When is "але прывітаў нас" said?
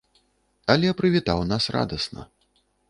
0.75-1.63